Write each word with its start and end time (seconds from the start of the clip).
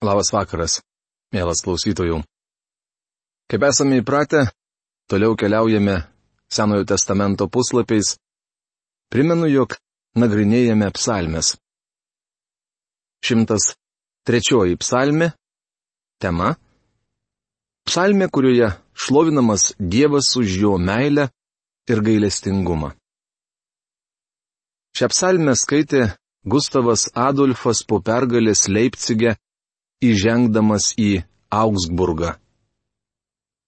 Labas 0.00 0.30
vakaras, 0.32 0.78
mielas 1.28 1.60
klausytojų. 1.60 2.22
Kaip 3.52 3.64
esame 3.68 3.98
įpratę, 4.00 4.46
toliau 5.12 5.34
keliaujame 5.36 5.98
Senojo 6.48 6.86
testamento 6.88 7.44
puslapiais. 7.52 8.14
Primenu, 9.12 9.44
jog 9.52 9.76
nagrinėjame 10.16 10.88
psalmes. 10.96 11.52
103 13.28 14.78
psalmė. 14.80 15.28
Tema. 16.16 16.54
Psalmė, 17.84 18.30
kurioje 18.32 18.72
šlovinamas 18.96 19.74
Dievas 19.76 20.32
už 20.40 20.56
jo 20.62 20.72
meilę 20.80 21.28
ir 21.92 22.00
gailestingumą. 22.00 22.94
Šią 24.96 25.12
psalmę 25.12 25.52
skaitė 25.60 26.02
Gustavas 26.48 27.10
Adolfas 27.12 27.84
po 27.84 28.00
pergalės 28.00 28.64
Leipcige 28.72 29.36
įžengdamas 30.04 30.94
į 30.98 31.22
Augsburgą. 31.50 32.36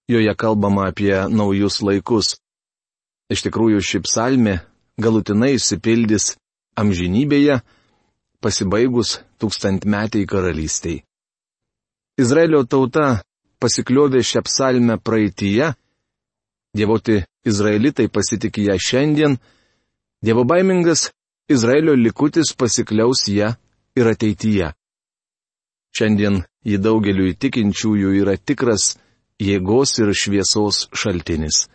Joje 0.09 0.35
kalbama 0.37 0.89
apie 0.91 1.15
naujus 1.31 1.81
laikus. 1.83 2.37
Iš 3.33 3.47
tikrųjų, 3.47 3.81
ši 3.81 4.03
psalmė 4.05 4.59
galutinai 5.01 5.55
įsipildys 5.57 6.35
amžinybėje, 6.77 7.61
pasibaigus 8.43 9.21
tūkstantmetiai 9.41 10.27
karalystiai. 10.29 11.03
Izraelio 12.21 12.65
tauta 12.69 13.23
pasikliovė 13.63 14.21
šią 14.27 14.43
psalmę 14.45 14.99
praeitįje, 15.01 15.71
dievoti 16.77 17.23
izraelitai 17.49 18.09
pasitikė 18.13 18.69
ją 18.69 18.77
šiandien, 18.89 19.39
dievo 20.25 20.45
baimingas 20.45 21.11
Izraelio 21.49 21.95
likutis 21.97 22.53
pasikliaus 22.59 23.27
ją 23.29 23.55
ir 23.97 24.09
ateityje. 24.13 24.73
Šiandien 25.93 26.41
į 26.65 26.79
daugelių 26.81 27.29
įtikinčiųjų 27.35 28.15
yra 28.23 28.37
tikras 28.39 28.95
jėgos 29.43 29.99
ir 30.01 30.13
šviesos 30.17 30.87
šaltinis. 30.97 31.67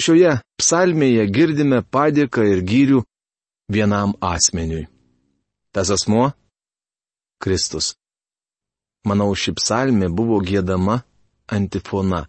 Šioje 0.00 0.38
psalmėje 0.58 1.26
girdime 1.30 1.82
padėką 1.82 2.46
ir 2.50 2.62
gyrių 2.66 3.02
vienam 3.70 4.14
asmeniui. 4.20 4.86
Tas 5.72 5.90
asmuo- 5.90 6.32
Kristus. 7.42 7.94
Manau, 9.04 9.34
ši 9.36 9.52
psalmė 9.52 10.08
buvo 10.08 10.40
gėdama 10.40 11.02
antifona. 11.46 12.24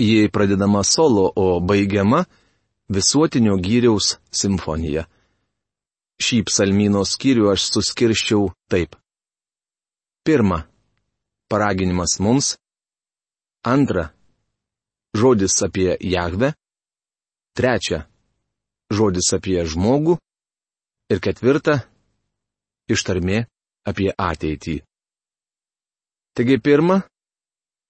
Jie 0.00 0.28
pradedama 0.32 0.82
solo, 0.82 1.30
o 1.36 1.60
baigiama 1.60 2.24
visuotinio 2.88 3.56
gyriaus 3.60 4.16
simfonija. 4.30 5.04
Šį 6.22 6.44
psalmino 6.46 7.02
skyrių 7.02 7.50
aš 7.52 7.66
suskirščiau 7.74 8.50
taip. 8.70 8.94
Pirma. 10.24 10.62
Paraginimas 11.50 12.18
mums. 12.22 12.54
Antra. 13.66 14.12
Žodis 15.14 15.58
apie 15.66 15.96
Jahve. 16.00 16.54
Trečia. 17.54 18.04
Žodis 18.90 19.32
apie 19.36 19.58
žmogų. 19.66 20.16
Ir 21.10 21.20
ketvirta. 21.20 21.82
Ištarmė 22.90 23.44
apie 23.84 24.10
ateitį. 24.14 24.80
Taigi 26.34 26.58
pirma. 26.62 27.02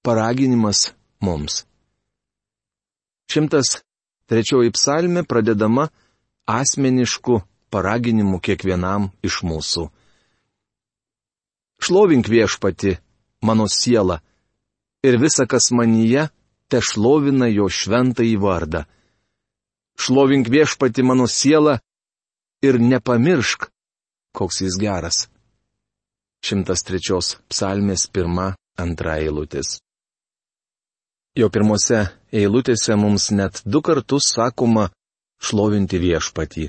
Paraginimas 0.04 0.90
mums. 1.24 1.64
Šimtas 3.30 3.80
trečioji 4.28 4.72
psalmė 4.76 5.24
pradedama 5.24 5.88
asmenišku 6.44 7.40
paraginimu 7.74 8.38
kiekvienam 8.38 9.10
iš 9.26 9.42
mūsų. 9.48 9.88
Šlovink 11.84 12.30
viešpati, 12.30 12.94
mano 13.42 13.66
siela, 13.68 14.20
ir 15.04 15.18
visa, 15.20 15.44
kas 15.50 15.72
manyje, 15.74 16.28
te 16.70 16.80
šlovina 16.80 17.50
jo 17.50 17.66
šventąjį 17.68 18.36
vardą. 18.40 18.84
Šlovink 20.00 20.48
viešpati 20.50 21.04
mano 21.06 21.26
siela 21.30 21.78
ir 22.64 22.80
nepamiršk, 22.80 23.68
koks 24.34 24.62
jis 24.64 24.78
geras. 24.80 25.26
103 26.44 27.36
psalmės 27.48 28.06
pirma, 28.12 28.52
antra 28.80 29.18
eilutės. 29.22 29.78
Jo 31.34 31.48
pirmose 31.50 32.00
eilutėse 32.32 32.96
mums 33.00 33.30
net 33.34 33.62
du 33.64 33.80
kartus 33.82 34.28
sakoma 34.36 34.88
šlovinti 35.42 35.98
viešpatį. 35.98 36.68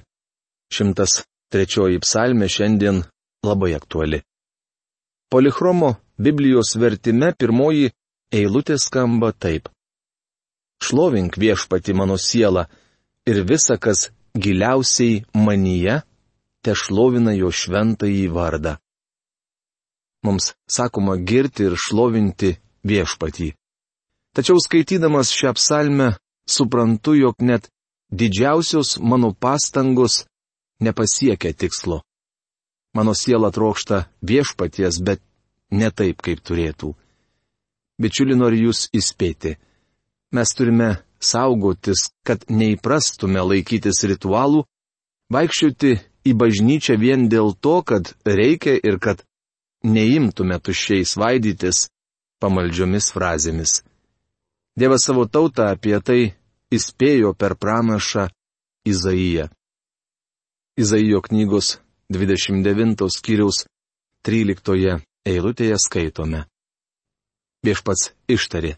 103 0.76 2.00
psalmė 2.04 2.48
šiandien 2.52 3.04
labai 3.46 3.74
aktuali. 3.76 4.22
Polichromo 5.32 5.96
Biblijos 6.18 6.76
vertime 6.80 7.34
pirmoji 7.40 7.92
eilutė 8.32 8.78
skamba 8.80 9.32
taip. 9.32 9.70
Šlovink 10.84 11.38
viešpati 11.38 11.94
mano 11.94 12.18
siela 12.18 12.68
ir 13.26 13.42
visa, 13.50 13.78
kas 13.78 14.10
giliausiai 14.38 15.24
manyje, 15.34 16.02
te 16.64 16.76
šlovina 16.76 17.34
jo 17.36 17.52
šventąjį 17.52 18.28
vardą. 18.36 18.76
Mums 20.26 20.54
sakoma 20.68 21.16
girti 21.18 21.68
ir 21.70 21.76
šlovinti 21.78 22.56
viešpatį. 22.90 23.52
Tačiau 24.36 24.60
skaitydamas 24.60 25.32
šią 25.32 25.54
psalmę, 25.56 26.08
suprantu, 26.50 27.14
jog 27.16 27.40
net 27.40 27.70
didžiausios 28.12 28.98
mano 29.00 29.32
pastangos 29.34 30.26
nepasiekia 30.80 31.54
tikslo. 31.54 32.02
Mano 32.96 33.14
siela 33.14 33.52
trokšta 33.52 34.06
viešpaties, 34.24 35.02
bet 35.04 35.22
ne 35.72 35.92
taip, 35.92 36.22
kaip 36.24 36.40
turėtų. 36.40 36.94
Bičiuli, 38.00 38.36
noriu 38.36 38.70
jūs 38.70 38.88
įspėti. 38.96 39.56
Mes 40.36 40.52
turime 40.56 40.90
saugotis, 41.20 42.10
kad 42.28 42.44
neįprastume 42.52 43.44
laikytis 43.44 44.04
ritualų, 44.08 44.66
vaikščioti 45.32 45.94
į 46.26 46.34
bažnyčią 46.40 46.98
vien 47.00 47.28
dėl 47.32 47.54
to, 47.60 47.82
kad 47.84 48.12
reikia 48.26 48.76
ir 48.80 49.00
kad 49.00 49.24
neimtume 49.84 50.58
tuščiai 50.60 51.06
svaidytis 51.08 51.88
pamaldžiomis 52.42 53.12
frazėmis. 53.16 53.82
Dievas 54.76 55.06
savo 55.08 55.24
tautą 55.28 55.70
apie 55.72 55.96
tai 56.04 56.22
įspėjo 56.76 57.32
per 57.38 57.56
pranašą 57.56 58.28
Izaiją. 58.86 59.48
Izaijo 60.78 61.22
knygos 61.22 61.78
29 62.10 63.08
skyriaus 63.18 63.62
13 64.28 64.98
eilutėje 65.24 65.78
skaitome. 65.80 66.42
Viešpats 67.64 68.10
ištari. 68.28 68.74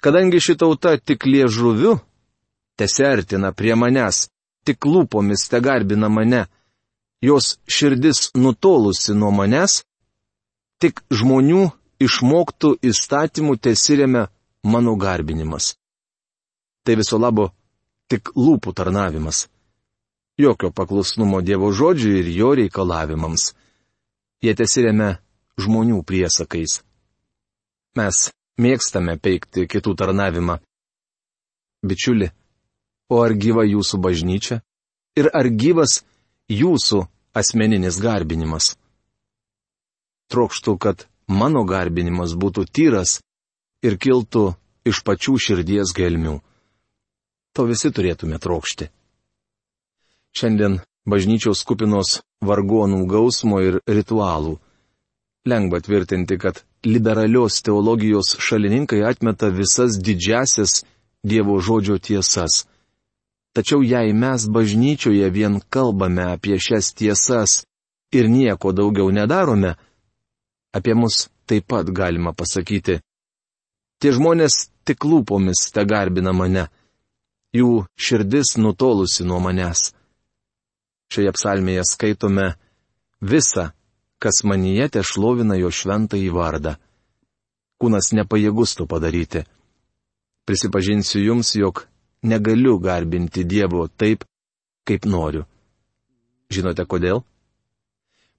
Kadangi 0.00 0.40
ši 0.40 0.56
tauta 0.56 0.94
tik 0.96 1.26
liežuviu, 1.28 1.98
tesertina 2.80 3.52
prie 3.52 3.76
manęs, 3.76 4.30
tik 4.64 4.88
lūpomis 4.88 5.44
te 5.52 5.60
garbina 5.60 6.08
mane, 6.08 6.46
jos 7.20 7.58
širdis 7.68 8.30
nutolusi 8.34 9.12
nuo 9.12 9.34
manęs, 9.36 9.82
tik 10.80 11.04
žmonių 11.12 11.68
išmoktų 12.00 12.72
įstatymų 12.80 13.60
tesirėme 13.60 14.26
mano 14.64 14.96
garbinimas. 14.96 15.74
Tai 16.88 16.96
viso 17.04 17.20
labo 17.20 17.50
tik 18.08 18.32
lūpų 18.32 18.72
tarnavimas 18.72 19.44
jokio 20.40 20.70
paklusnumo 20.74 21.40
Dievo 21.44 21.70
žodžiui 21.72 22.20
ir 22.20 22.28
jo 22.34 22.50
reikalavimams. 22.58 23.52
Jie 24.40 24.54
tesirėme 24.56 25.18
žmonių 25.60 26.00
priesakais. 26.08 26.80
Mes 27.98 28.30
mėgstame 28.60 29.16
peikti 29.18 29.66
kitų 29.68 29.94
tarnavimą. 29.98 30.58
Bičiuli, 31.84 32.30
o 33.10 33.22
ar 33.24 33.34
gyva 33.34 33.64
jūsų 33.66 34.00
bažnyčia? 34.04 34.60
Ir 35.18 35.30
ar 35.34 35.48
gyvas 35.48 36.02
jūsų 36.52 37.02
asmeninis 37.36 37.98
garbinimas? 38.00 38.76
Trokštų, 40.30 40.76
kad 40.78 41.08
mano 41.26 41.64
garbinimas 41.66 42.36
būtų 42.38 42.68
tyras 42.70 43.18
ir 43.82 43.96
kiltų 43.98 44.52
iš 44.86 45.02
pačių 45.04 45.36
širdies 45.40 45.92
gelmių. 45.96 46.38
To 47.56 47.66
visi 47.66 47.90
turėtume 47.90 48.38
trokšti. 48.38 48.90
Šiandien 50.36 50.78
bažnyčios 51.10 51.64
kupinos 51.66 52.20
vargonų 52.44 53.04
gausmo 53.10 53.60
ir 53.64 53.80
ritualų. 53.88 54.58
Lengva 55.48 55.80
tvirtinti, 55.80 56.36
kad 56.38 56.62
liberalios 56.84 57.62
teologijos 57.64 58.36
šalininkai 58.38 59.02
atmeta 59.08 59.50
visas 59.50 59.98
didžiasias 59.98 60.82
Dievo 61.22 61.58
žodžio 61.60 61.98
tiesas. 62.00 62.64
Tačiau 63.52 63.82
jei 63.84 64.14
mes 64.16 64.46
bažnyčioje 64.48 65.26
vien 65.30 65.58
kalbame 65.68 66.24
apie 66.32 66.56
šias 66.56 66.94
tiesas 66.96 67.64
ir 68.12 68.28
nieko 68.30 68.72
daugiau 68.72 69.10
nedarome, 69.12 69.74
apie 70.72 70.94
mus 70.94 71.28
taip 71.46 71.66
pat 71.68 71.90
galima 71.92 72.32
pasakyti. 72.32 73.00
Tie 74.00 74.12
žmonės 74.16 74.70
tik 74.88 75.04
lūpomis 75.04 75.68
te 75.74 75.84
garbina 75.84 76.32
mane. 76.32 76.68
Jų 77.52 77.84
širdis 77.98 78.56
nutolusi 78.56 79.26
nuo 79.28 79.40
manęs. 79.44 79.90
Šioje 81.10 81.32
psalmėje 81.34 81.84
skaitome 81.90 82.52
visą, 83.20 83.70
kas 84.22 84.44
manyje 84.46 84.86
te 84.94 85.02
šlovina 85.02 85.56
jo 85.58 85.70
šventą 85.74 86.20
į 86.20 86.30
vardą. 86.34 86.76
Kūnas 87.80 88.12
nepajėgus 88.14 88.76
to 88.78 88.86
padaryti. 88.86 89.42
Prisipažinsiu 90.46 91.22
jums, 91.24 91.54
jog 91.56 91.86
negaliu 92.22 92.76
garbinti 92.78 93.44
Dievo 93.44 93.88
taip, 93.88 94.24
kaip 94.86 95.06
noriu. 95.08 95.46
Žinote 96.52 96.84
kodėl? 96.86 97.24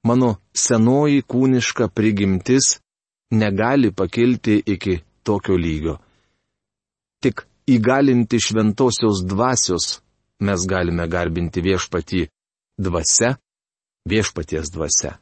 Mano 0.08 0.36
senoji 0.54 1.22
kūniška 1.28 1.92
prigimtis 1.94 2.78
negali 3.32 3.92
pakilti 3.92 4.62
iki 4.66 5.02
tokio 5.24 5.58
lygio. 5.58 6.00
Tik 7.22 7.46
įgalinti 7.70 8.40
šventosios 8.42 9.22
dvasios 9.28 9.98
mes 10.42 10.66
galime 10.68 11.06
garbinti 11.08 11.62
viešpatį 11.62 12.28
dvasia, 12.82 13.38
viešpaties 14.10 14.72
dvasia 14.74 15.18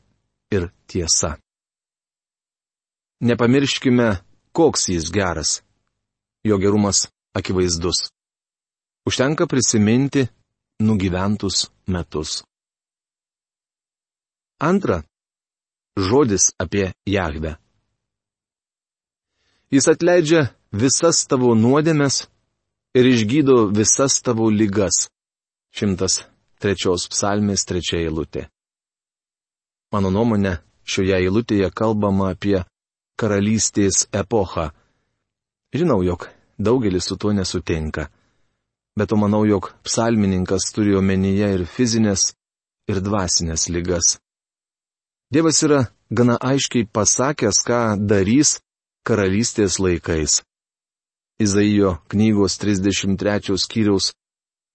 ir 0.52 0.70
tiesa. 0.88 1.38
Nepamirškime, 3.20 4.10
koks 4.52 4.90
jis 4.90 5.12
geras. 5.12 5.62
Jo 6.44 6.58
gerumas 6.58 7.08
akivaizdus. 7.34 8.00
Užtenka 9.06 9.48
prisiminti 9.48 10.28
nugyventus 10.80 11.68
metus. 11.88 12.44
Antra. 14.60 15.04
Žodis 15.98 16.52
apie 16.58 16.94
Jahvę. 17.06 17.56
Jis 19.72 19.88
atleidžia 19.92 20.42
visas 20.72 21.28
tavo 21.28 21.52
nuodėmes 21.56 22.24
ir 22.96 23.06
išgydo 23.06 23.68
visas 23.76 24.22
tavo 24.24 24.48
lygas. 24.50 25.10
Šimtas 25.76 26.24
trečios 26.62 27.08
psalmės 27.12 27.66
trečia 27.66 28.02
eilutė. 28.04 28.48
Mano 29.94 30.12
nuomonė, 30.14 30.60
šioje 30.86 31.16
eilutėje 31.18 31.72
kalbama 31.74 32.34
apie 32.34 32.60
karalystės 33.20 34.06
epochą. 34.14 34.70
Žinau, 35.74 36.04
jog 36.06 36.28
daugelis 36.60 37.10
su 37.10 37.18
tuo 37.18 37.34
nesutinka. 37.34 38.10
Bet 38.98 39.10
to 39.10 39.18
manau, 39.18 39.46
jog 39.48 39.72
psalmininkas 39.88 40.72
turi 40.76 40.96
omenyje 41.00 41.54
ir 41.56 41.66
fizinės, 41.66 42.34
ir 42.92 43.02
dvasinės 43.06 43.70
lygas. 43.74 44.18
Dievas 45.34 45.62
yra 45.64 45.86
gana 46.10 46.36
aiškiai 46.42 46.88
pasakęs, 46.90 47.64
ką 47.68 47.82
darys 48.10 48.58
karalystės 49.08 49.80
laikais. 49.80 50.42
Izaijo 51.40 52.00
knygos 52.12 52.58
33 52.60 53.56
skyriaus 53.64 54.12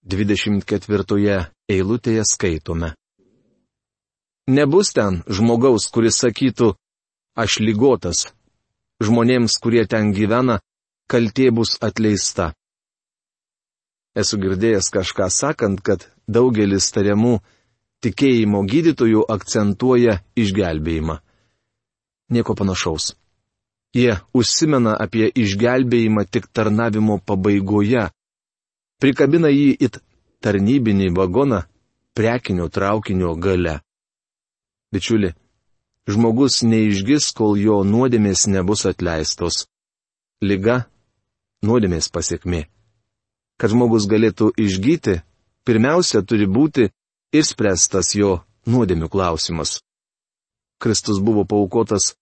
24 0.05 1.49
eilutėje 1.65 2.23
skaitome. 2.29 2.91
Nebus 4.45 4.91
ten 4.93 5.23
žmogaus, 5.25 5.87
kuris 5.89 6.19
sakytų, 6.21 6.75
aš 7.33 7.57
lygotas. 7.65 8.27
Žmonėms, 9.01 9.57
kurie 9.57 9.81
ten 9.89 10.11
gyvena, 10.13 10.59
kaltė 11.09 11.49
bus 11.49 11.73
atleista. 11.81 12.53
Esu 14.13 14.37
girdėjęs 14.37 14.91
kažką 14.93 15.31
sakant, 15.33 15.81
kad 15.81 16.05
daugelis 16.29 16.91
tariamų 16.93 17.39
tikėjimo 18.05 18.61
gydytojų 18.69 19.25
akcentuoja 19.25 20.19
išgelbėjimą. 20.37 21.17
Nieko 22.29 22.53
panašaus. 22.53 23.15
Jie 23.97 24.19
užsimena 24.37 24.93
apie 25.01 25.31
išgelbėjimą 25.33 26.27
tik 26.29 26.45
tarnavimo 26.53 27.17
pabaigoje, 27.25 28.11
prikabina 29.01 29.49
jį 29.51 29.75
į 29.85 29.89
tarnybinį 30.45 31.09
vagoną 31.17 31.63
prekinio 32.15 32.67
traukinio 32.69 33.35
gale. 33.35 33.79
Bičiuli, 34.93 35.33
žmogus 36.07 36.61
neišgis, 36.63 37.31
kol 37.35 37.57
jo 37.59 37.81
nuodėmės 37.83 38.47
nebus 38.47 38.85
atleistos. 38.85 39.65
Liga- 40.41 40.85
nuodėmės 41.67 42.11
pasiekmi. 42.11 42.65
Kad 43.59 43.71
žmogus 43.71 44.07
galėtų 44.07 44.51
išgyti, 44.59 45.21
pirmiausia 45.65 46.21
turi 46.21 46.47
būti 46.47 46.91
išspręstas 47.33 48.15
jo 48.15 48.43
nuodėmių 48.67 49.09
klausimas. 49.09 49.81
Kristus 50.79 51.19
buvo 51.19 51.45
paukotas 51.45 52.15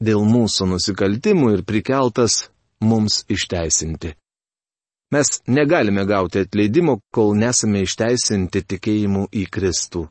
dėl 0.00 0.22
mūsų 0.24 0.68
nusikaltimų 0.74 1.52
ir 1.56 1.64
prikeltas 1.66 2.48
mums 2.80 3.24
išteisinti. 3.28 4.14
Mes 5.10 5.28
negalime 5.46 6.04
gauti 6.04 6.42
atleidimo, 6.42 6.98
kol 7.14 7.36
nesame 7.38 7.84
išteisinti 7.86 8.64
tikėjimu 8.66 9.28
į 9.30 9.44
Kristų. 9.54 10.08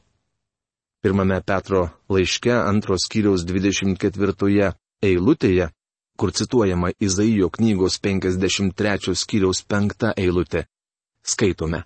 Pirmame 1.03 1.41
Petro 1.43 1.89
laiške 2.09 2.53
antros 2.55 3.09
kiriaus 3.11 3.43
24 3.45 4.71
eilutėje, 5.03 5.67
kur 6.15 6.31
cituojama 6.31 6.93
Izaijo 6.99 7.49
knygos 7.51 7.99
53 7.99 9.17
skyriaus 9.19 9.61
5 9.67 10.13
eilutė, 10.15 10.63
skaitome. 11.21 11.83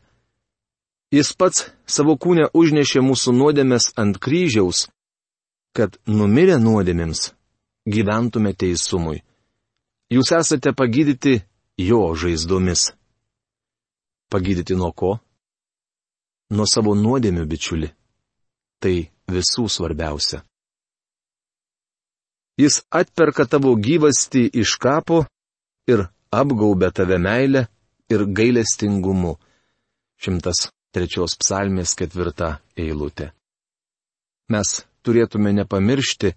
Jis 1.10 1.34
pats 1.34 1.66
savo 1.90 2.14
kūnę 2.14 2.52
užnešė 2.54 3.02
mūsų 3.02 3.34
nuodėmės 3.34 3.90
ant 3.98 4.22
kryžiaus, 4.22 4.86
kad 5.74 5.98
numirę 6.06 6.60
nuodėmėms 6.62 7.32
gyventume 7.90 8.54
teisumui. 8.54 9.24
Jūs 10.14 10.30
esate 10.38 10.76
pagydyti 10.78 11.40
jo 11.82 12.14
žaizdomis. 12.14 12.92
Pagydyti 14.30 14.76
nuo 14.78 14.92
ko? 14.94 15.16
Nuo 16.54 16.66
savo 16.70 16.94
nuodėmių, 16.98 17.46
bičiuli. 17.50 17.90
Tai 18.82 18.96
visų 19.30 19.66
svarbiausia. 19.70 20.44
Jis 22.60 22.82
atperka 22.92 23.46
tavo 23.48 23.72
gyvastį 23.80 24.50
iš 24.62 24.76
kapo 24.84 25.24
ir 25.88 26.08
apgaubia 26.32 26.92
tave 26.92 27.18
meilę 27.18 27.68
ir 28.12 28.26
gailestingumu. 28.38 29.38
Šimtas 30.20 30.68
trečios 30.92 31.38
psalmės 31.40 31.96
ketvirta 31.96 32.58
eilutė. 32.76 33.32
Mes 34.52 34.82
turėtume 35.06 35.54
nepamiršti, 35.56 36.34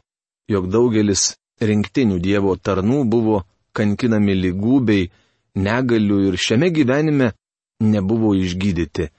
jog 0.52 0.68
daugelis 0.70 1.32
rinktinių 1.60 2.20
Dievo 2.22 2.54
tarnų 2.56 3.02
buvo 3.08 3.42
kankinami 3.76 4.36
lygų 4.38 4.80
bei 4.86 5.10
negalių 5.56 6.18
ir 6.28 6.38
šiame 6.38 6.70
gyvenime 6.70 7.32
nebuvo 7.82 8.32
išgydyti. 8.38 9.10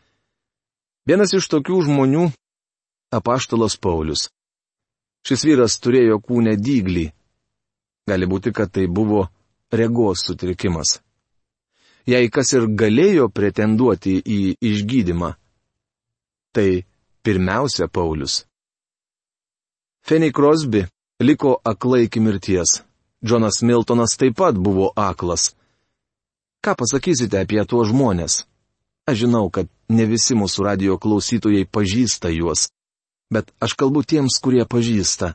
Vienas 1.07 1.35
iš 1.35 1.49
tokių 1.51 1.83
žmonių- 1.87 2.25
apaštalas 3.17 3.77
Paulius. 3.77 4.29
Šis 5.27 5.43
vyras 5.47 5.79
turėjo 5.79 6.19
kūnę 6.19 6.57
dyglį. 6.57 7.11
Gali 8.07 8.25
būti, 8.27 8.51
kad 8.51 8.71
tai 8.71 8.87
buvo 8.87 9.29
regos 9.71 10.25
sutrikimas 10.27 10.99
jei 12.05 12.29
kas 12.29 12.53
ir 12.53 12.67
galėjo 12.67 13.29
pretenduoti 13.31 14.17
į 14.19 14.39
išgydymą. 14.61 15.33
Tai 16.53 16.69
pirmiausia 17.23 17.87
Paulius. 17.87 18.43
Fanny 20.03 20.31
Crosby 20.31 20.83
liko 21.23 21.55
aklai 21.63 22.05
iki 22.07 22.19
mirties. 22.19 22.81
Džonas 23.23 23.61
Miltonas 23.63 24.17
taip 24.19 24.35
pat 24.37 24.55
buvo 24.59 24.91
aklas. 24.95 25.53
Ką 26.63 26.75
pasakysite 26.79 27.39
apie 27.39 27.63
tuos 27.65 27.89
žmonės? 27.91 28.43
Aš 29.05 29.25
žinau, 29.25 29.49
kad 29.51 29.67
ne 29.91 30.05
visi 30.07 30.35
mūsų 30.35 30.63
radio 30.63 30.97
klausytojai 31.01 31.67
pažįsta 31.67 32.31
juos, 32.31 32.69
bet 33.33 33.51
aš 33.59 33.75
kalbu 33.75 34.05
tiems, 34.07 34.39
kurie 34.39 34.63
pažįsta. 34.63 35.33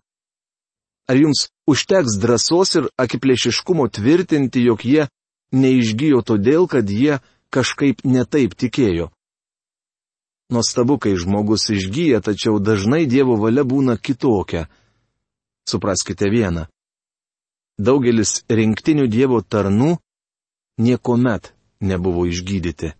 Ar 1.08 1.16
jums 1.16 1.48
užteks 1.68 2.16
drąsos 2.20 2.74
ir 2.80 2.88
akiplėšiškumo 3.00 3.88
tvirtinti, 3.92 4.64
jog 4.64 4.84
jie 4.84 5.08
neišgyjo 5.52 6.20
todėl, 6.24 6.68
kad 6.68 6.88
jie 6.88 7.20
kažkaip 7.52 8.04
netaip 8.04 8.56
tikėjo. 8.56 9.08
Nuostabu, 10.52 10.96
kai 10.96 11.12
žmogus 11.20 11.68
išgyja, 11.72 12.22
tačiau 12.24 12.56
dažnai 12.60 13.04
Dievo 13.04 13.36
valia 13.36 13.64
būna 13.68 13.98
kitokia. 14.00 14.68
Supraskite 15.68 16.30
vieną. 16.32 16.64
Daugelis 17.76 18.44
rinktinių 18.48 19.04
Dievo 19.12 19.42
tarnų 19.44 19.98
niekuomet 20.80 21.52
nebuvo 21.84 22.24
išgydyti. 22.24 22.97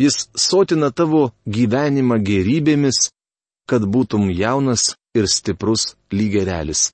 Jis 0.00 0.16
sotina 0.36 0.88
tavo 0.96 1.26
gyvenimą 1.44 2.16
gerybėmis, 2.24 3.10
kad 3.68 3.84
būtum 3.84 4.30
jaunas 4.32 4.94
ir 5.18 5.26
stiprus 5.28 5.90
lygerelis. 6.16 6.88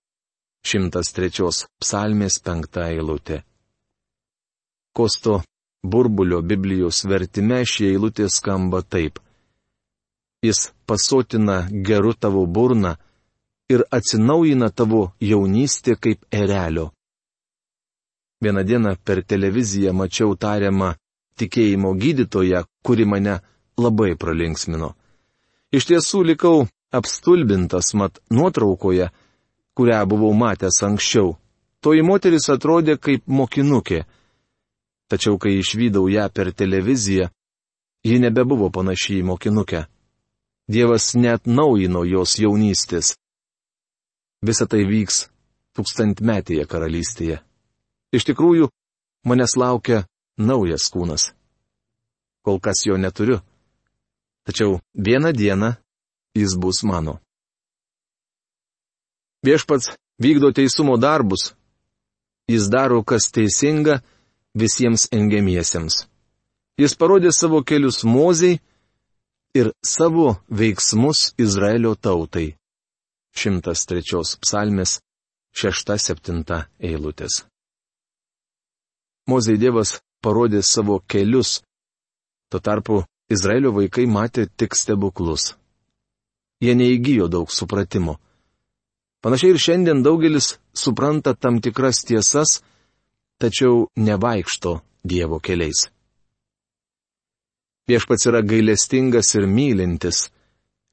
103 0.66 1.68
psalmės 1.82 2.40
5 2.48 2.80
eilutė. 2.88 3.44
Kosto 4.96 5.36
burbulio 5.86 6.42
Biblijos 6.42 7.04
vertime 7.06 7.60
šie 7.72 7.92
eilutė 7.92 8.26
skamba 8.38 8.82
taip. 8.82 9.20
Jis 10.42 10.72
pasotina 10.86 11.60
geru 11.70 12.12
tavo 12.14 12.42
burną 12.46 12.96
ir 13.70 13.86
atsinaujina 13.98 14.72
tavo 14.74 15.12
jaunystę 15.20 15.94
kaip 16.02 16.26
erelio. 16.42 16.90
Vieną 18.42 18.62
dieną 18.68 18.98
per 19.04 19.22
televiziją 19.22 19.92
mačiau 19.92 20.34
tariamą 20.36 20.94
tikėjimo 21.38 21.92
gydytoją, 22.00 22.64
kuri 22.84 23.04
mane 23.04 23.40
labai 23.78 24.14
pralinksmino. 24.16 24.94
Iš 25.76 25.88
tiesų 25.90 26.22
likau 26.30 26.66
apstulbintas 26.94 27.92
mat 27.98 28.20
nuotraukoje, 28.30 29.10
kurią 29.76 30.04
buvau 30.08 30.32
matęs 30.32 30.80
anksčiau. 30.86 31.36
Toji 31.84 32.02
moteris 32.02 32.48
atrodė 32.50 32.96
kaip 32.98 33.26
mokinukė. 33.28 34.04
Tačiau 35.10 35.38
kai 35.38 35.58
išvydau 35.60 36.08
ją 36.10 36.26
per 36.34 36.50
televiziją, 36.52 37.28
ji 38.06 38.18
nebebuvo 38.22 38.70
panaši 38.74 39.20
į 39.20 39.26
mokinukę. 39.28 39.84
Dievas 40.66 41.12
net 41.14 41.46
naujino 41.46 42.02
jos 42.04 42.38
jaunystės. 42.42 43.14
Visa 44.42 44.66
tai 44.66 44.82
vyks 44.88 45.28
tūkstantmetėje 45.76 46.66
karalystėje. 46.66 47.38
Iš 48.16 48.26
tikrųjų, 48.30 48.70
manęs 49.28 49.54
laukia 49.60 50.06
naujas 50.36 50.88
kūnas. 50.92 51.32
Kol 52.44 52.60
kas 52.60 52.84
jo 52.86 52.96
neturiu. 52.96 53.40
Tačiau 54.46 54.80
vieną 54.94 55.32
dieną 55.32 55.74
jis 56.34 56.54
bus 56.56 56.82
mano. 56.82 57.18
Viešpats 59.42 59.96
vykdo 60.22 60.52
teisumo 60.52 60.96
darbus. 60.96 61.54
Jis 62.48 62.68
daro, 62.70 63.02
kas 63.02 63.32
teisinga 63.34 64.00
visiems 64.54 65.08
engiamiesiems. 65.12 66.06
Jis 66.78 66.94
parodė 66.94 67.32
savo 67.32 67.62
kelius 67.66 68.04
moziai 68.04 68.60
ir 69.58 69.72
savo 69.82 70.36
veiksmus 70.50 71.32
Izraelio 71.38 71.94
tautai. 71.96 72.54
103 73.36 74.38
psalmės 74.42 75.00
6-7 75.56 76.62
eilutės. 76.80 77.44
Mozei 79.26 79.58
Dievas 79.58 79.96
parodė 80.26 80.64
savo 80.66 80.98
kelius, 81.06 81.60
tuo 82.50 82.58
tarpu 82.58 83.04
Izraelio 83.30 83.70
vaikai 83.78 84.08
matė 84.10 84.48
tik 84.50 84.74
stebuklus 84.74 85.52
jie 86.60 86.74
neįgyjo 86.74 87.28
daug 87.28 87.52
supratimo. 87.52 88.16
Panašiai 89.24 89.54
ir 89.54 89.60
šiandien 89.60 90.02
daugelis 90.04 90.54
supranta 90.76 91.34
tam 91.34 91.60
tikras 91.60 92.04
tiesas, 92.06 92.60
tačiau 93.40 93.88
nevaikšto 93.96 94.80
Dievo 95.06 95.38
keliais. 95.38 95.86
Viešpats 97.86 98.26
yra 98.26 98.40
gailestingas 98.42 99.28
ir 99.38 99.46
mylintis, 99.46 100.24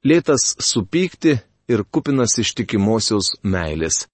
lėtas 0.06 0.52
supykti 0.62 1.34
ir 1.66 1.82
kupinas 1.90 2.36
ištikimosios 2.38 3.32
meilės. 3.42 4.04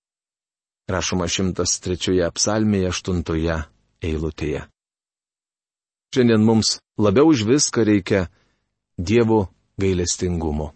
Rašoma 0.88 1.28
103 1.28 2.30
psalmėje 2.32 2.94
8 2.96 3.60
eilutėje. 4.08 4.64
Šiandien 6.10 6.42
mums 6.42 6.80
labiau 6.98 7.30
už 7.30 7.46
viską 7.46 7.84
reikia 7.86 8.26
Dievo 8.98 9.46
gailestingumo. 9.78 10.74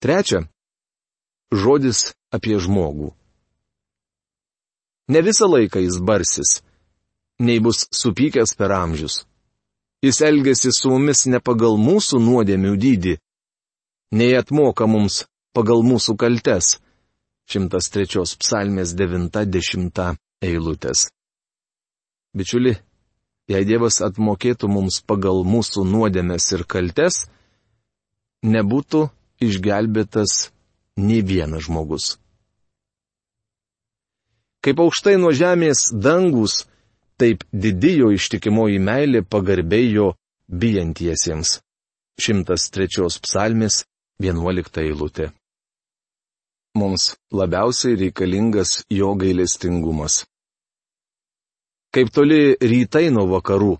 Trečia. 0.00 0.46
Žodis 1.52 2.14
apie 2.32 2.56
žmogų. 2.60 3.12
Ne 5.08 5.20
visą 5.24 5.48
laiką 5.48 5.80
jis 5.80 6.00
barsis, 6.04 6.50
nei 7.40 7.60
bus 7.60 7.86
supykęs 8.00 8.52
per 8.58 8.72
amžius. 8.72 9.24
Jis 10.04 10.20
elgesi 10.22 10.70
su 10.72 10.92
mumis 10.92 11.26
ne 11.26 11.40
pagal 11.40 11.78
mūsų 11.80 12.20
nuodėmių 12.20 12.74
dydį, 12.84 13.14
nei 14.18 14.36
atmoka 14.40 14.86
mums 14.86 15.24
pagal 15.56 15.82
mūsų 15.84 16.16
kaltes. 16.20 16.76
103 17.48 18.36
psalmės 18.40 18.92
90 18.92 20.18
eilutės. 20.44 21.08
Bičiuli, 22.36 22.76
jei 23.48 23.64
Dievas 23.68 24.00
atmokėtų 24.04 24.68
mums 24.70 25.00
pagal 25.08 25.42
mūsų 25.48 25.84
nuodėmės 25.88 26.50
ir 26.56 26.64
kaltes, 26.68 27.24
nebūtų 28.44 29.08
išgelbėtas 29.44 30.50
ne 30.98 31.20
vienas 31.22 31.66
žmogus. 31.66 32.16
Kaip 34.64 34.80
aukštai 34.82 35.16
nuo 35.22 35.30
žemės 35.32 35.88
dangus, 35.94 36.64
taip 37.18 37.44
didijo 37.52 38.10
ištikimoji 38.14 38.78
meilė 38.82 39.22
pagarbėjo 39.22 40.12
bijantiesiems. 40.48 41.58
103 42.18 43.20
psalmės 43.22 43.84
11 44.18 44.82
eilutė. 44.82 45.30
Mums 46.78 47.12
labiausiai 47.30 47.94
reikalingas 48.00 48.82
jo 48.90 49.12
gailestingumas. 49.14 50.24
Kaip 51.94 52.10
toli 52.12 52.56
rytai 52.60 53.08
nuo 53.10 53.24
vakarų, 53.30 53.74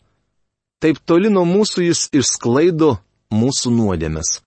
taip 0.81 1.01
toli 1.05 1.29
nuo 1.33 1.45
mūsų 1.49 1.89
jis 1.89 2.07
išsklaido 2.17 2.95
mūsų 3.35 3.73
nuodėmes. 3.75 4.39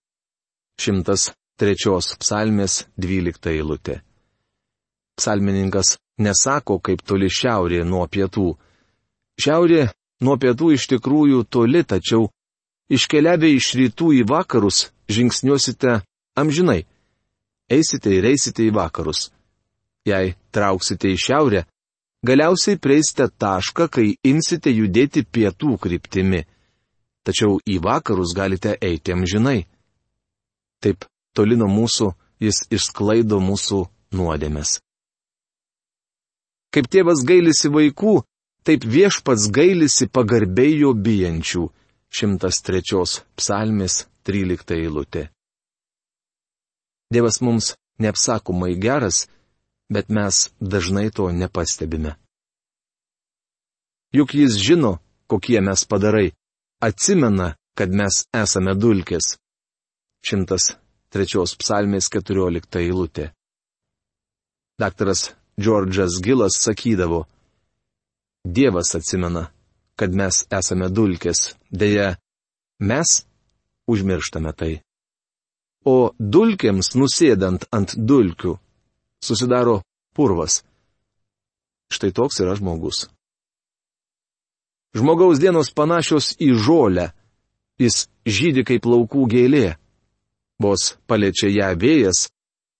103 0.82 2.18
psalmės 2.22 2.86
12 2.98 3.52
eilutė. 3.54 4.02
Psalmininkas 5.20 5.98
nesako, 6.18 6.80
kaip 6.82 7.04
toli 7.06 7.30
šiaurė 7.30 7.84
nuo 7.86 8.08
pietų. 8.10 8.56
Šiaurė 9.42 9.90
nuo 10.26 10.38
pietų 10.42 10.72
iš 10.78 10.88
tikrųjų 10.96 11.44
toli, 11.50 11.84
tačiau 11.86 12.30
iškeliavę 12.90 13.52
iš 13.58 13.74
rytų 13.78 14.14
į 14.22 14.24
vakarus 14.30 14.88
žingsniuosite 15.12 16.00
amžinai. 16.38 16.82
Eisite 17.72 18.12
ir 18.18 18.26
eisite 18.32 18.66
į 18.66 18.74
vakarus. 18.76 19.30
Jei 20.08 20.34
trauksite 20.52 21.12
į 21.14 21.20
šiaurę, 21.22 21.62
galiausiai 22.26 22.78
prieisite 22.78 23.28
tašką, 23.42 23.88
kai 23.90 24.08
imsite 24.28 24.74
judėti 24.74 25.24
pietų 25.26 25.78
kryptimi. 25.82 26.46
Tačiau 27.26 27.60
į 27.70 27.78
vakarus 27.86 28.34
galite 28.38 28.76
eiti 28.82 29.14
amžinai. 29.14 29.66
Taip 30.82 31.06
toli 31.38 31.58
nuo 31.58 31.70
mūsų 31.70 32.10
jis 32.42 32.64
išsklaido 32.74 33.38
mūsų 33.42 33.84
nuodėmes. 34.18 34.80
Kaip 36.72 36.88
tėvas 36.88 37.22
gailisi 37.28 37.70
vaikų, 37.70 38.22
taip 38.66 38.88
viešpats 38.88 39.50
gailisi 39.54 40.08
pagarbiai 40.08 40.80
jo 40.82 40.96
bijančių. 40.96 41.68
103 42.12 43.22
psalmės 43.40 44.02
13 44.28 44.76
eilutė. 44.76 45.30
Dievas 47.12 47.40
mums 47.40 47.70
neapsakomai 48.04 48.74
geras, 48.76 49.30
bet 49.94 50.10
mes 50.10 50.52
dažnai 50.60 51.10
to 51.12 51.32
nepastebime. 51.32 52.16
Juk 54.16 54.36
jis 54.36 54.56
žino, 54.56 55.00
kokie 55.28 55.62
mes 55.62 55.86
padarai, 55.86 56.32
atsimena, 56.80 57.56
kad 57.78 57.90
mes 57.92 58.26
esame 58.44 58.76
dulkės. 58.76 59.38
103 60.28 61.56
psalmės 61.60 62.10
14 62.12 62.80
eilutė. 62.84 63.32
Daktaras 64.80 65.32
Džordžas 65.60 66.20
Gilas 66.24 66.60
sakydavo, 66.60 67.26
Dievas 68.44 68.96
atsimena, 68.96 69.52
kad 69.96 70.16
mes 70.18 70.46
esame 70.50 70.88
dulkės, 70.90 71.54
dėja, 71.70 72.16
mes 72.82 73.10
užmirštame 73.88 74.54
tai. 74.58 74.72
O 75.86 76.14
dulkėms 76.18 76.96
nusėdant 76.98 77.68
ant 77.72 77.94
dulkių 77.96 78.56
susidaro 79.24 79.82
purvas. 80.16 80.64
Štai 81.92 82.12
toks 82.12 82.40
yra 82.44 82.56
žmogus. 82.56 83.08
Žmogaus 84.96 85.40
dienos 85.40 85.72
panašios 85.72 86.36
į 86.40 86.52
žolę, 86.60 87.12
jis 87.80 88.08
žydi 88.28 88.66
kaip 88.68 88.88
laukų 88.88 89.28
gėlė. 89.32 89.78
Vos 90.62 90.96
paliečia 91.08 91.50
ją 91.50 91.72
vėjas, 91.80 92.28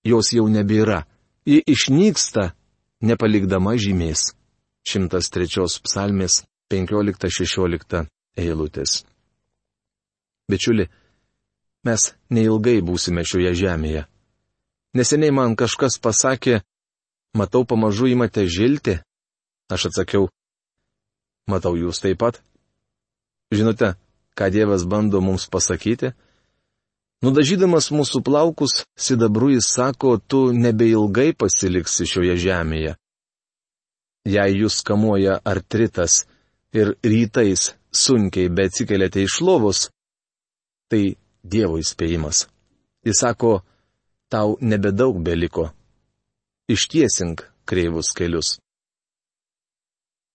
jos 0.04 0.34
jau 0.36 0.46
nebėra. 0.52 1.06
Ji 1.48 1.64
išnyksta, 1.66 2.52
nepalikdama 3.02 3.74
žymės. 3.80 4.36
103 4.86 5.82
psalmės 5.86 6.44
15-16 6.74 8.06
eilutės. 8.38 9.02
Bičiuli, 10.50 10.88
mes 11.88 12.12
neilgai 12.30 12.82
būsime 12.86 13.24
šioje 13.26 13.54
žemėje. 13.64 14.06
Neseniai 14.98 15.32
man 15.32 15.56
kažkas 15.56 15.96
pasakė, 16.04 16.62
matau 17.38 17.64
pamažu 17.64 18.10
įmate 18.12 18.44
žilti. 18.48 18.98
Aš 19.72 19.88
atsakiau, 19.92 20.28
matau 21.48 21.78
jūs 21.80 22.04
taip 22.04 22.20
pat. 22.20 22.42
Žinote, 23.56 23.94
ką 24.36 24.52
Dievas 24.52 24.84
bando 24.84 25.22
mums 25.24 25.48
pasakyti? 25.52 26.12
Nudažydamas 27.22 27.92
mūsų 27.94 28.24
plaukus, 28.26 28.82
sidabru 28.98 29.52
jis 29.54 29.70
sako, 29.76 30.18
tu 30.18 30.50
nebeilgai 30.52 31.32
pasiliksi 31.38 32.08
šioje 32.10 32.36
žemėje. 32.42 32.96
Jei 34.26 34.58
jūs 34.58 34.82
kamuoja 34.86 35.38
artritas 35.46 36.26
ir 36.74 36.96
rytais 37.06 37.72
sunkiai 37.92 38.50
bet 38.50 38.74
atsikeliate 38.74 39.24
iš 39.24 39.40
lovos, 39.46 39.90
tai 40.90 41.16
Dievo 41.42 41.80
įspėjimas. 41.82 42.46
Jis 43.06 43.22
sako, 43.24 43.62
tau 44.32 44.58
nebedaug 44.62 45.20
beliko. 45.24 45.70
Ištiesink 46.72 47.44
kreivus 47.68 48.14
kelius. 48.16 48.60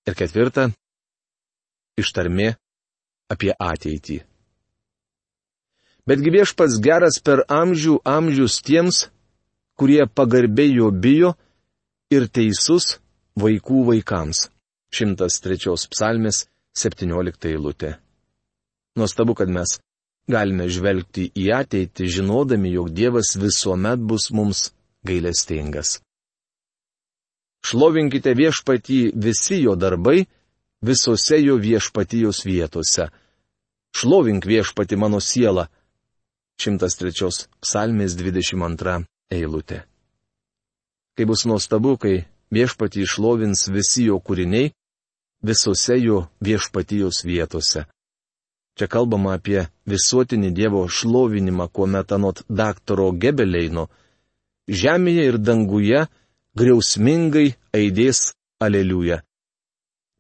Ir 0.06 0.14
ketvirta- 0.14 0.70
ištarmė 2.02 2.54
apie 3.32 3.52
ateitį. 3.58 4.20
Betgi 6.06 6.30
viešpats 6.30 6.78
geras 6.78 7.18
per 7.18 7.42
amžių 7.50 7.96
amžius 8.06 8.60
tiems, 8.62 9.08
kurie 9.74 10.04
pagarbiai 10.06 10.76
jo 10.76 10.90
bijo 10.92 11.32
ir 12.14 12.28
teisus 12.28 13.00
vaikų 13.34 13.82
vaikams. 13.90 14.46
103 14.94 15.88
psalmės 15.90 16.46
17 16.76 17.50
eilutė. 17.50 17.96
Nuostabu, 18.96 19.34
kad 19.34 19.50
mes 19.50 19.80
galime 20.30 20.68
žvelgti 20.68 21.30
į 21.34 21.50
ateitį, 21.60 22.08
žinodami, 22.18 22.72
jog 22.74 22.90
Dievas 22.90 23.34
visuomet 23.38 24.02
bus 24.02 24.30
mums 24.34 24.70
gailestingas. 25.06 26.00
Šlovinkite 27.66 28.34
viešpatį 28.38 28.98
visi 29.18 29.62
jo 29.62 29.74
darbai, 29.74 30.26
visose 30.86 31.38
jo 31.42 31.56
viešpatijos 31.58 32.44
vietose. 32.46 33.08
Šlovink 33.96 34.46
viešpati 34.46 34.96
mano 34.96 35.20
siela. 35.20 35.66
103 36.62 37.48
psalmės 37.60 38.14
22 38.16 39.02
eilutė. 39.34 39.82
Kai 41.16 41.24
bus 41.28 41.44
nuostabu, 41.48 41.96
kai 41.96 42.24
viešpatį 42.52 43.02
išlovins 43.04 43.66
visi 43.72 44.06
jo 44.08 44.20
kūriniai, 44.20 44.70
visose 45.42 45.98
jo 46.00 46.26
viešpatijos 46.44 47.24
vietose. 47.24 47.86
Čia 48.76 48.88
kalbama 48.92 49.32
apie 49.38 49.62
visuotinį 49.88 50.50
Dievo 50.52 50.82
šlovinimą, 50.88 51.70
kuomet 51.72 52.12
anot 52.12 52.42
daktaro 52.48 53.08
Gebeleino, 53.16 53.86
žemėje 54.68 55.24
ir 55.30 55.38
danguje 55.40 56.02
griausmingai 56.56 57.54
aidės 57.76 58.34
aleliuja. 58.60 59.22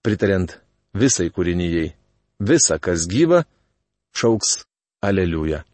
Pritariant 0.00 0.54
visai 0.96 1.28
kūrinyjei, 1.34 1.92
visa, 2.40 2.78
kas 2.80 3.04
gyva, 3.10 3.42
šauks 4.16 4.62
aleliuja. 5.04 5.64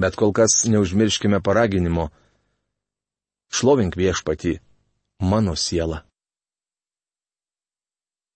Bet 0.00 0.16
kol 0.16 0.32
kas 0.32 0.64
neužmirškime 0.66 1.42
paraginimo. 1.44 2.08
Šlovink 3.54 3.94
viešpatį, 4.00 4.56
mano 5.22 5.54
siela. 5.54 6.02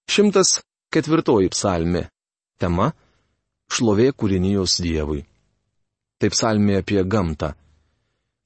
Šimtas 0.09 0.61
ketvirtoji 0.95 1.51
psalmi. 1.57 2.05
Tema- 2.59 2.93
šlovė 3.75 4.13
kūrinijos 4.13 4.81
Dievui. 4.83 5.25
Tai 6.19 6.29
psalmė 6.35 6.81
apie 6.83 7.05
gamtą. 7.05 7.55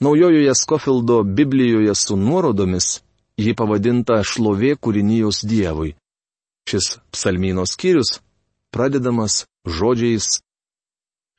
Naujojoje 0.00 0.54
Skofildo 0.54 1.22
Biblijoje 1.24 1.94
su 1.94 2.16
nuorodomis 2.16 3.00
ji 3.38 3.54
pavadinta 3.54 4.20
šlovė 4.22 4.76
kūrinijos 4.76 5.44
Dievui. 5.48 5.94
Šis 6.68 6.98
psalmyno 7.10 7.64
skyrius 7.66 8.20
pradedamas 8.70 9.46
žodžiais 9.66 10.40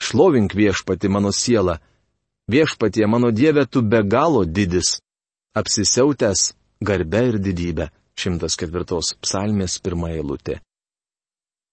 Šlovink 0.03 0.53
viešpati 0.53 1.07
mano 1.09 1.31
siela, 1.31 1.77
viešpatie 2.51 3.07
mano 3.07 3.31
Dieve 3.31 3.65
tu 3.65 3.81
be 3.81 4.03
galo 4.03 4.43
didis, 4.45 4.99
apsisiautęs 5.55 6.53
garbe 6.81 7.21
ir 7.29 7.39
didybė. 7.39 7.87
104 8.13 9.17
psalmės 9.23 9.79
pirmą 9.81 10.11
eilutę. 10.13 10.59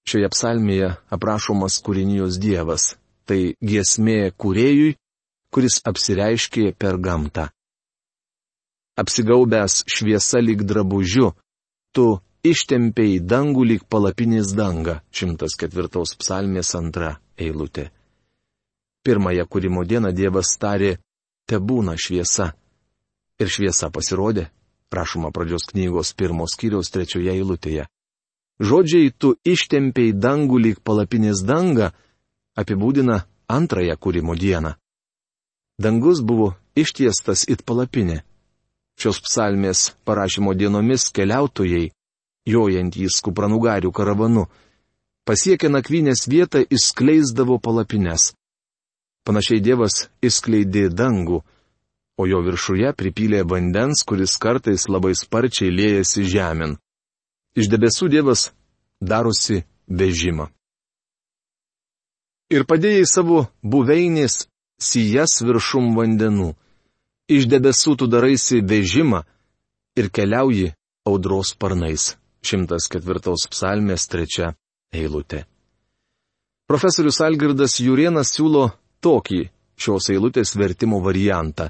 Šioje 0.08 0.30
psalmėje 0.32 0.90
aprašomas 1.12 1.78
kūrinijos 1.84 2.38
Dievas- 2.40 2.96
tai 3.28 3.54
giesmė 3.60 4.32
kūrėjui, 4.32 4.96
kuris 5.52 5.80
apsireiškė 5.84 6.74
per 6.78 6.98
gamtą. 6.98 7.50
Apsigaubęs 9.00 9.84
šviesa 9.86 10.40
lyg 10.42 10.64
drabužiu, 10.66 11.32
tu 11.94 12.20
ištempėjai 12.44 13.20
dangų 13.32 13.64
lyg 13.70 13.82
palapinės 13.88 14.54
danga- 14.56 15.00
104 15.18 16.16
psalmės 16.20 16.74
antra 16.74 17.18
eilutė. 17.38 17.90
Pirmąją 19.04 19.44
kūrimo 19.48 19.84
dieną 19.88 20.12
Dievas 20.12 20.56
tarė, 20.60 20.98
te 21.46 21.56
būna 21.56 21.96
šviesa. 21.96 22.52
Ir 23.40 23.48
šviesa 23.48 23.88
pasirodė, 23.90 24.50
rašoma 24.92 25.30
pradžios 25.32 25.64
knygos 25.70 26.12
pirmos 26.12 26.56
kiriaus 26.60 26.90
trečioje 26.92 27.32
eilutėje. 27.32 27.86
Žodžiai 28.60 29.08
tu 29.16 29.34
ištempiai 29.48 30.12
dangų 30.12 30.58
lyg 30.60 30.80
palapinės 30.84 31.40
dangą 31.48 31.90
apibūdina 32.60 33.22
antrąją 33.48 33.96
kūrimo 33.96 34.36
dieną. 34.36 34.74
Dangus 35.80 36.20
buvo 36.20 36.52
ištiestas 36.76 37.46
it 37.48 37.64
palapinė. 37.64 38.20
Šios 39.00 39.20
psalmės 39.24 39.94
parašymo 40.04 40.52
dienomis 40.52 41.08
keliautojai, 41.16 41.88
jojantys 42.44 43.22
kupranugarių 43.24 43.92
karavanu, 43.96 44.44
pasiekę 45.24 45.70
nakvynės 45.72 46.26
vietą 46.28 46.60
įskleisdavo 46.68 47.56
palapines. 47.64 48.34
Panašiai 49.24 49.60
Dievas 49.64 50.10
įskleidė 50.20 50.90
dangų, 50.92 51.40
o 52.20 52.22
jo 52.28 52.42
viršuje 52.44 52.92
pripylė 52.92 53.40
vandens, 53.48 54.04
kuris 54.04 54.36
kartais 54.36 54.84
labai 54.92 55.14
sparčiai 55.16 55.72
liejasi 55.72 56.28
žemyn. 56.28 56.76
Iš 57.58 57.68
debesų 57.70 58.08
Dievas 58.12 58.50
darosi 59.00 59.64
vežimą. 59.88 60.48
Ir 62.50 62.66
padėjai 62.66 63.06
savo 63.06 63.44
buveinės 63.62 64.44
sijas 64.80 65.38
viršum 65.46 65.94
vandenų. 65.96 66.52
Iš 67.30 67.46
debesų 67.50 67.96
tu 67.98 68.10
daraisi 68.10 68.60
vežimą 68.62 69.22
ir 69.98 70.10
keliauji 70.10 70.72
audros 71.06 71.54
sparnais. 71.54 72.16
104 72.42 73.34
psalmės 73.52 74.06
3 74.08 74.54
eilutė. 74.96 75.44
Profesorius 76.70 77.20
Algirdas 77.20 77.76
Jurienas 77.82 78.32
siūlo 78.32 78.70
tokį 79.04 79.42
šios 79.76 80.08
eilutės 80.14 80.54
vertimo 80.56 81.02
variantą 81.04 81.68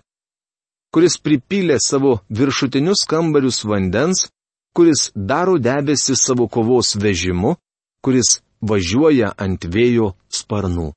kuris 0.94 1.16
pripylė 1.22 1.78
savo 1.82 2.18
viršutinius 2.34 3.06
kambarius 3.10 3.62
vandens, 3.64 4.26
kuris 4.76 5.10
daro 5.14 5.58
debesi 5.58 6.16
savo 6.16 6.48
kovos 6.48 6.94
vežimu, 6.96 7.56
kuris 8.04 8.40
važiuoja 8.60 9.32
ant 9.36 9.64
vėjo 9.64 10.14
sparnų. 10.28 10.90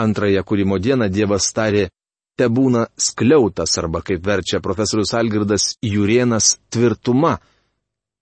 Antrąją 0.00 0.42
kūrimo 0.42 0.80
dieną 0.82 1.08
Dievas 1.12 1.52
tarė, 1.54 1.88
te 2.36 2.48
būna 2.50 2.88
skliautas 2.98 3.78
arba, 3.78 4.02
kaip 4.02 4.24
verčia 4.26 4.58
profesorius 4.60 5.14
Algirdas 5.14 5.76
Jurienas, 5.82 6.58
tvirtuma 6.70 7.38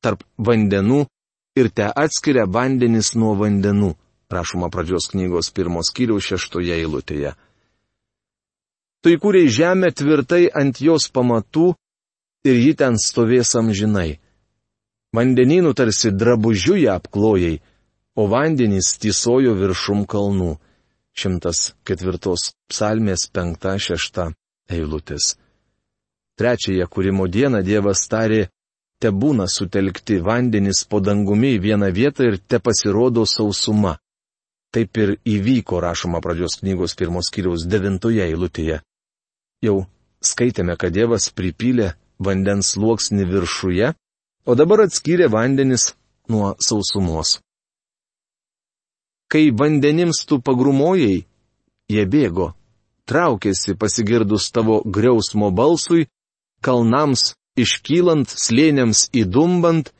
tarp 0.04 0.24
vandenų 0.36 1.06
ir 1.56 1.70
te 1.70 1.88
atskiria 1.88 2.44
vandenis 2.44 3.14
nuo 3.16 3.32
vandenų, 3.38 3.94
rašoma 4.32 4.68
pradžios 4.72 5.08
knygos 5.12 5.52
pirmos 5.56 5.92
kiriaus 5.94 6.28
šeštoje 6.28 6.76
eilutėje. 6.82 7.32
Tu 9.02 9.16
įkūrei 9.16 9.48
žemę 9.50 9.90
tvirtai 9.96 10.46
ant 10.54 10.78
jos 10.80 11.08
pamatų 11.10 11.72
ir 12.44 12.58
ji 12.58 12.74
ten 12.78 12.98
stovės 12.98 13.54
amžinai. 13.58 14.18
Vandenynų 15.12 15.74
tarsi 15.76 16.12
drabužių 16.16 16.76
ją 16.82 16.96
apklojai, 16.98 17.60
o 18.16 18.26
vandenys 18.28 18.96
tysojo 19.00 19.54
viršum 19.58 20.06
kalnų. 20.08 20.56
104 21.12 22.18
psalmės 22.72 23.26
5-6 23.36 24.32
eilutės. 24.72 25.34
Trečiąją 26.40 26.86
kūrimo 26.88 27.26
dieną 27.28 27.60
Dievas 27.60 28.06
tarė, 28.08 28.46
te 28.96 29.10
būna 29.12 29.44
sutelkti 29.44 30.16
vandenys 30.24 30.86
po 30.88 31.02
dangumi 31.04 31.58
į 31.58 31.60
vieną 31.66 31.90
vietą 31.92 32.30
ir 32.30 32.38
te 32.40 32.62
pasirodo 32.64 33.26
sausuma. 33.28 33.98
Taip 34.72 34.96
ir 34.96 35.18
įvyko 35.28 35.82
rašoma 35.84 36.22
pradžios 36.24 36.62
knygos 36.62 36.96
pirmos 36.96 37.28
kiriaus 37.28 37.66
devintoje 37.68 38.24
eilutėje. 38.24 38.80
Jau 39.60 39.82
skaitėme, 40.24 40.78
kad 40.80 40.96
Dievas 40.96 41.28
pripylė 41.28 41.92
vandens 42.18 42.74
sluoksnį 42.74 43.26
viršuje, 43.30 43.92
o 44.46 44.54
dabar 44.58 44.84
atskyrė 44.86 45.28
vandenis 45.32 45.92
nuo 46.28 46.54
sausumos. 46.60 47.40
Kai 49.32 49.48
vandenims 49.50 50.24
tu 50.28 50.40
pagrumojai, 50.44 51.24
jie 51.88 52.04
bėgo, 52.14 52.52
traukėsi 53.08 53.76
pasigirdus 53.80 54.50
tavo 54.52 54.82
griausmo 54.84 55.50
balsui, 55.50 56.08
kalnams 56.60 57.32
iškylant, 57.56 58.28
slėniams 58.28 59.08
įdumbant, 59.12 59.92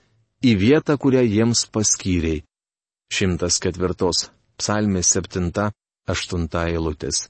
į 0.42 0.56
vietą, 0.58 0.98
kurią 0.98 1.22
jiems 1.22 1.66
paskyrėjai. 1.72 2.42
104. 3.12 4.10
Psalmė 4.58 5.02
7-8 5.04 6.48
eilutės. 6.66 7.26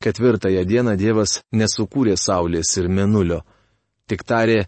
Ketvirtąją 0.00 0.62
dieną 0.64 0.94
Dievas 0.96 1.40
nesukūrė 1.52 2.14
saulės 2.16 2.70
ir 2.80 2.88
menulio. 2.88 3.42
Tik 4.10 4.24
tarė, 4.26 4.64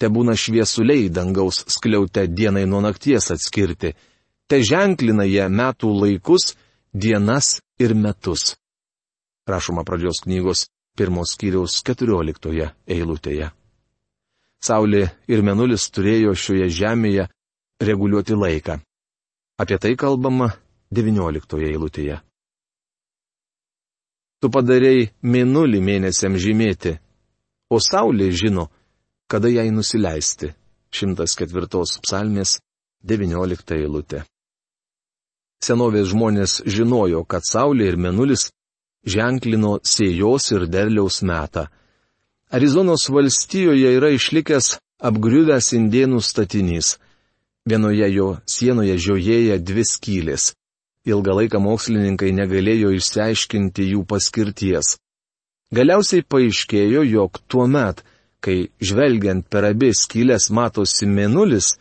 te 0.00 0.08
būna 0.08 0.32
šviesuliai 0.32 1.10
dangaus 1.12 1.60
skliaute 1.68 2.24
dienai 2.32 2.64
nuo 2.64 2.80
nakties 2.80 3.28
atskirti, 3.34 3.92
te 4.48 4.62
ženklina 4.64 5.26
jie 5.28 5.44
metų 5.52 5.90
laikus, 5.92 6.54
dienas 6.94 7.58
ir 7.78 7.92
metus. 7.94 8.54
Rašoma 9.48 9.84
pradžios 9.84 10.22
knygos 10.24 10.68
pirmos 10.96 11.34
skyriaus 11.36 11.82
keturioliktoje 11.84 12.70
eilutėje. 12.88 13.50
Saulė 14.58 15.04
ir 15.30 15.44
menulis 15.46 15.84
turėjo 15.94 16.32
šioje 16.34 16.70
žemėje 16.80 17.28
reguliuoti 17.84 18.34
laiką. 18.34 18.78
Apie 19.60 19.78
tai 19.78 19.92
kalbama 20.00 20.48
devynioliktoje 20.90 21.68
eilutėje. 21.70 22.16
Tu 24.38 24.50
padarėjai 24.54 25.10
mėnulį 25.22 25.80
mėnesiam 25.82 26.36
žymėti, 26.38 26.96
o 27.70 27.78
Saulė 27.82 28.30
žino, 28.30 28.68
kada 29.28 29.48
jai 29.52 29.70
nusileisti. 29.70 30.54
104 30.90 32.00
psalmės 32.02 32.58
19 33.04 33.76
eilutė. 33.76 34.24
Senovės 35.60 36.08
žmonės 36.12 36.62
žinojo, 36.64 37.24
kad 37.28 37.44
Saulė 37.44 37.90
ir 37.90 37.98
Mėnulis 38.00 38.48
ženklino 39.04 39.78
sėjos 39.84 40.52
ir 40.54 40.66
derliaus 40.70 41.20
metą. 41.22 41.66
Arizonos 42.50 43.08
valstijoje 43.12 43.90
yra 43.98 44.08
išlikęs 44.14 44.78
apgriuvęs 45.04 45.72
indėnų 45.76 46.22
statinys. 46.24 46.96
Vienoje 47.68 48.08
jo 48.14 48.28
sienoje 48.48 48.96
žiojėja 48.96 49.58
dvi 49.60 49.84
skylės. 49.84 50.54
Ilgą 51.08 51.34
laiką 51.40 51.60
mokslininkai 51.60 52.32
negalėjo 52.32 52.94
išsiaiškinti 52.96 53.90
jų 53.92 54.04
paskirties. 54.08 54.96
Galiausiai 55.74 56.24
paaiškėjo, 56.24 57.02
jog 57.04 57.40
tuo 57.48 57.66
met, 57.68 58.00
kai 58.40 58.68
žvelgiant 58.80 59.46
per 59.50 59.66
abi 59.70 59.90
skylės 59.94 60.50
matosi 60.54 61.06
mėnulis, 61.06 61.74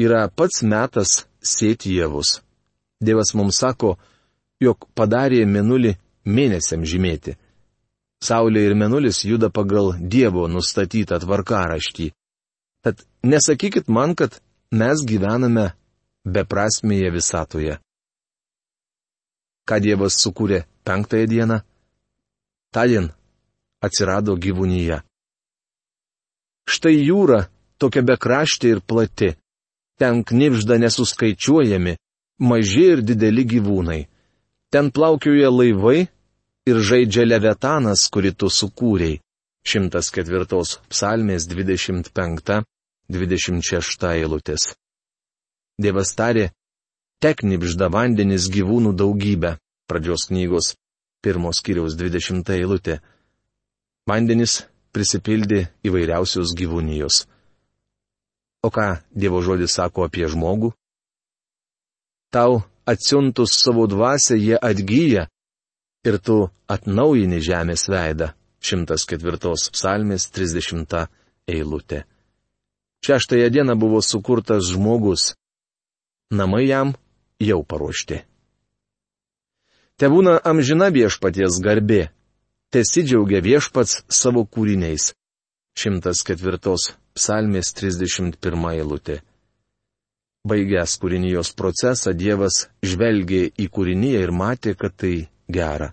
yra 0.00 0.28
pats 0.28 0.62
metas 0.62 1.24
sėti 1.42 1.94
javus. 1.98 2.40
Dievas 3.04 3.34
mums 3.36 3.60
sako, 3.60 3.96
jog 4.62 4.88
padarė 4.96 5.44
mėnulį 5.46 5.94
mėnesiam 6.24 6.84
žymėti. 6.88 7.36
Saulė 8.24 8.64
ir 8.64 8.74
mėnulis 8.80 9.24
juda 9.28 9.50
pagal 9.52 9.92
Dievo 10.00 10.46
nustatytą 10.48 11.18
tvarkaraštį. 11.20 12.12
Tad 12.84 13.04
nesakykit 13.22 13.88
man, 13.88 14.14
kad 14.16 14.40
mes 14.72 15.04
gyvename 15.04 15.72
beprasmėje 16.24 17.10
visatoje. 17.12 17.76
Ką 19.68 19.80
Dievas 19.80 20.16
sukūrė 20.20 20.64
penktąją 20.84 21.28
dieną? 21.28 21.58
Tadien 22.72 23.10
atsirado 23.84 24.36
gyvūnyje. 24.36 25.00
Štai 26.64 26.96
jūra 26.96 27.44
tokia 27.78 28.02
bekraštė 28.06 28.76
ir 28.76 28.80
plati. 28.80 29.34
Ten 30.00 30.24
knipžda 30.26 30.78
nesuskaičiuojami, 30.82 31.96
maži 32.40 32.86
ir 32.94 33.02
dideli 33.06 33.44
gyvūnai. 33.46 34.00
Ten 34.72 34.90
plaukioja 34.90 35.52
laivai 35.54 36.08
ir 36.66 36.80
žaidžia 36.88 37.28
levetanas, 37.28 38.08
kurį 38.10 38.34
tu 38.34 38.50
sukūrėjai. 38.50 39.20
104 39.64 40.44
psalmės 40.92 41.46
25 41.48 42.64
26 43.08 44.04
eilutės. 44.10 44.74
Dievas 45.80 46.12
tarė, 46.16 46.50
teknipžda 47.24 47.88
vandenis 47.88 48.50
gyvūnų 48.52 48.92
daugybę, 48.96 49.56
pradžios 49.88 50.28
knygos, 50.28 50.74
pirmos 51.24 51.62
kiriaus 51.64 51.96
20 51.96 52.52
eilutė. 52.58 53.00
Vandenis 54.08 54.62
prisipildė 54.94 55.66
įvairiausios 55.86 56.54
gyvūnijos. 56.58 57.24
O 58.64 58.70
ką 58.72 58.86
Dievo 59.12 59.42
žodis 59.44 59.74
sako 59.76 60.06
apie 60.06 60.24
žmogų? 60.30 60.72
Tau 62.32 62.62
atsiuntus 62.86 63.52
savo 63.58 63.84
dvasę 63.90 64.38
jie 64.38 64.56
atgyja 64.56 65.26
ir 66.06 66.18
tu 66.18 66.38
atnaujini 66.68 67.42
žemės 67.44 67.88
veidą. 67.90 68.32
104 68.64 69.52
psalmės 69.76 70.30
30 70.32 71.08
eilutė. 71.52 72.04
Šeštąją 73.04 73.50
dieną 73.52 73.74
buvo 73.76 74.00
sukurtas 74.00 74.70
žmogus. 74.72 75.34
Namai 76.32 76.64
jam 76.70 76.94
jau 77.38 77.60
paruošti. 77.60 78.22
Te 80.00 80.08
būna 80.08 80.38
amžina 80.40 80.88
viešpaties 80.88 81.60
garbė. 81.60 82.08
Tesidžiaugia 82.72 83.42
viešpats 83.44 84.04
savo 84.08 84.46
kūriniais. 84.46 85.12
104 85.76 86.60
psalmės 87.14 87.74
31 87.74 88.70
eilutė. 88.70 89.20
Baigęs 90.48 90.96
kūrinijos 91.00 91.52
procesą 91.56 92.12
Dievas 92.14 92.68
žvelgė 92.84 93.48
į 93.58 93.68
kūrinyje 93.72 94.24
ir 94.24 94.32
matė, 94.32 94.74
kad 94.78 94.94
tai 94.96 95.28
gera. 95.48 95.90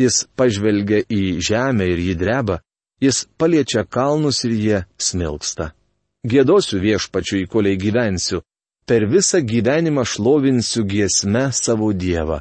Jis 0.00 0.24
pažvelgia 0.38 1.02
į 1.10 1.40
žemę 1.42 1.86
ir 1.92 2.00
jį 2.00 2.14
dreba, 2.18 2.60
Jis 3.02 3.26
paliečia 3.38 3.82
kalnus 3.82 4.44
ir 4.46 4.52
jie 4.54 4.78
smilksta. 4.94 5.72
Gėdosiu 6.22 6.78
viešpačiui, 6.78 7.48
koliai 7.50 7.74
gyvensiu, 7.74 8.44
per 8.86 9.08
visą 9.10 9.40
gyvenimą 9.42 10.04
šlovinsiu 10.06 10.84
giesme 10.86 11.48
savo 11.50 11.90
Dievą. 11.92 12.38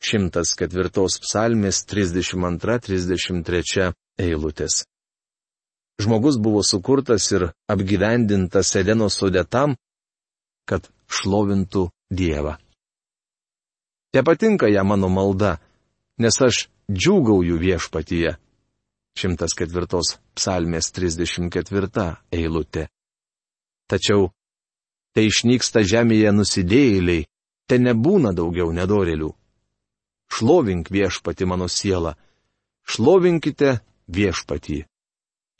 104 0.00 1.20
psalmės 1.20 1.84
32-33 1.86 3.92
eilutės. 4.18 4.84
Žmogus 6.00 6.38
buvo 6.40 6.62
sukurtas 6.64 7.28
ir 7.36 7.52
apgyvendintas 7.68 8.72
Edeno 8.80 9.10
sode 9.12 9.44
tam, 9.44 9.76
kad 10.64 10.88
šlovintų 11.08 11.90
Dievą. 12.10 12.56
Te 14.10 14.22
patinka 14.26 14.66
ją 14.72 14.82
mano 14.84 15.08
malda, 15.12 15.60
nes 16.18 16.40
aš 16.42 16.68
džiūgauju 16.90 17.58
viešpatyje. 17.60 18.38
104 19.20 20.00
psalmės 20.34 20.90
34 20.96 22.16
eilutė. 22.32 22.88
Tačiau, 23.90 24.30
tai 25.12 25.26
išnyksta 25.28 25.84
žemėje 25.84 26.32
nusidėjėliai, 26.32 27.26
te 27.68 27.78
nebūna 27.78 28.32
daugiau 28.34 28.72
nedorelių. 28.72 29.34
Šlovink 30.30 30.90
viešpati 30.90 31.46
mano 31.46 31.68
siela, 31.68 32.14
šlovinkite 32.86 33.78
viešpatį. 34.08 34.84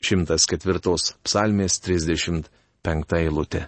104 0.01 0.97
psalmės 1.21 1.77
35 1.85 3.17
eilutė. 3.19 3.67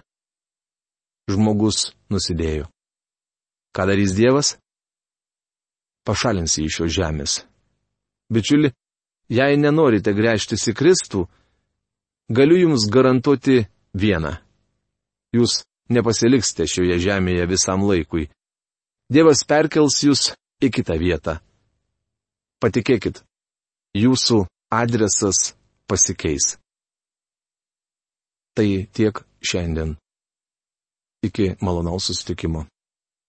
Žmogus 1.30 1.92
nusidėjo. 2.10 2.66
Ką 3.74 3.86
darys 3.86 4.16
Dievas? 4.16 4.56
Pašalins 6.04 6.58
jį 6.58 6.66
iš 6.68 6.80
šios 6.80 6.96
žemės. 6.98 7.36
Bičiuli, 8.32 8.72
Jei 9.32 9.56
nenorite 9.56 10.12
grėžtis 10.12 10.66
į 10.68 10.74
Kristų, 10.76 11.24
galiu 12.28 12.58
Jums 12.60 12.84
garantuoti 12.92 13.64
vieną. 13.96 14.34
Jūs 15.32 15.62
nepasiliksite 15.88 16.66
šioje 16.68 16.98
žemėje 17.00 17.46
visam 17.48 17.86
laikui. 17.88 18.28
Dievas 19.08 19.44
perkels 19.48 20.02
Jūs 20.04 20.34
į 20.62 20.70
kitą 20.74 20.98
vietą. 21.00 21.38
Patikėkit, 22.62 23.22
Jūsų 23.94 24.40
adresas 24.74 25.52
pasikeis. 25.86 26.56
Tai 28.58 28.66
tiek 28.90 29.20
šiandien. 29.38 29.92
Iki 31.22 31.54
malonaus 31.62 32.08
susitikimo. 32.10 32.64